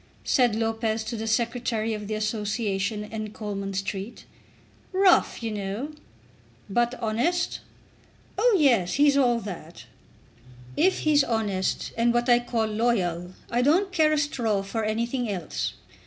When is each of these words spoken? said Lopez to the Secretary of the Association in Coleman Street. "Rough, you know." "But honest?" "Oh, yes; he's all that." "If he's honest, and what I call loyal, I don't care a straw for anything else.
said 0.23 0.55
Lopez 0.55 1.03
to 1.03 1.15
the 1.15 1.27
Secretary 1.27 1.93
of 1.93 2.07
the 2.07 2.15
Association 2.15 3.03
in 3.03 3.31
Coleman 3.31 3.75
Street. 3.75 4.25
"Rough, 4.93 5.43
you 5.43 5.51
know." 5.51 5.91
"But 6.67 6.95
honest?" 6.95 7.59
"Oh, 8.35 8.57
yes; 8.59 8.93
he's 8.93 9.15
all 9.15 9.39
that." 9.41 9.85
"If 10.75 11.01
he's 11.01 11.23
honest, 11.23 11.91
and 11.95 12.15
what 12.15 12.29
I 12.29 12.39
call 12.39 12.65
loyal, 12.65 13.33
I 13.51 13.61
don't 13.61 13.91
care 13.91 14.11
a 14.11 14.17
straw 14.17 14.63
for 14.63 14.83
anything 14.83 15.29
else. 15.29 15.75